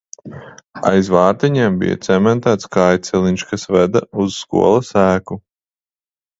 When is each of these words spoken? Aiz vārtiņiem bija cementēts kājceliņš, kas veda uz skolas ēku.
Aiz 0.91 1.11
vārtiņiem 1.15 1.77
bija 1.83 1.99
cementēts 2.07 2.71
kājceliņš, 2.77 3.47
kas 3.53 3.69
veda 3.77 4.05
uz 4.27 4.41
skolas 4.41 4.93
ēku. 5.07 5.43